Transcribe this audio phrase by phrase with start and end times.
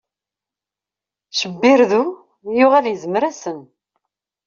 [1.37, 2.03] Cbirdu
[2.57, 3.59] yuɣal izmer-asen.